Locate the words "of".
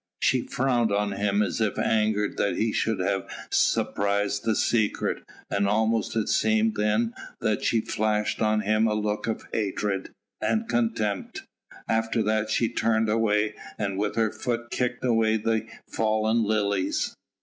9.27-9.45